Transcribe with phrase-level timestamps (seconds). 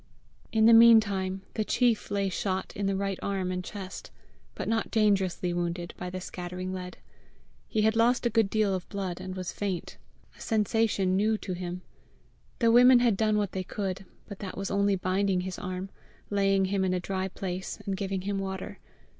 [0.51, 4.09] In the mean time the chief lay shot in the right arm and chest,
[4.55, 6.97] but not dangerously wounded by the scattering lead.
[7.67, 9.97] He had lost a good deal of blood, and was faint
[10.35, 11.83] a sensation new to him.
[12.57, 15.91] The women had done what they could, but that was only binding his arm,
[16.31, 18.79] laying him in a dry place, and giving him water.